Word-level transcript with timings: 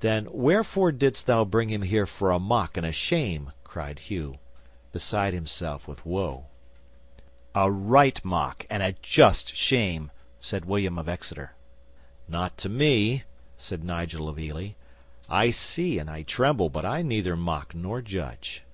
'"Then 0.00 0.26
wherefore 0.32 0.90
didst 0.90 1.28
thou 1.28 1.44
bring 1.44 1.70
him 1.70 1.82
here 1.82 2.06
for 2.06 2.32
a 2.32 2.40
mock 2.40 2.76
and 2.76 2.84
a 2.84 2.90
shame?" 2.90 3.52
cried 3.62 4.00
Hugh, 4.00 4.40
beside 4.90 5.32
himself 5.32 5.86
with 5.86 6.04
woe. 6.04 6.46
'"A 7.54 7.70
right 7.70 8.20
mock 8.24 8.66
and 8.68 8.82
a 8.82 8.94
just 9.00 9.54
shame!" 9.54 10.10
said 10.40 10.64
William 10.64 10.98
of 10.98 11.08
Exeter. 11.08 11.52
'"Not 12.26 12.58
to 12.58 12.68
me," 12.68 13.22
said 13.56 13.84
Nigel 13.84 14.28
of 14.28 14.40
Ely. 14.40 14.70
"I 15.28 15.50
see 15.50 16.00
and 16.00 16.10
I 16.10 16.24
tremble, 16.24 16.68
but 16.68 16.84
I 16.84 17.02
neither 17.02 17.36
mock 17.36 17.76
nor 17.76 18.02
judge." 18.02 18.64